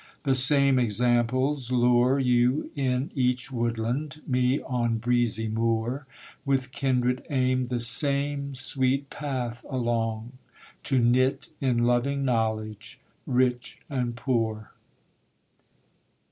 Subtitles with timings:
[0.23, 6.07] The same examples lure, You in each woodland, me on breezy moor
[6.43, 10.31] With kindred aim the same sweet path along,
[10.85, 14.71] To knit in loving knowledge rich and poor.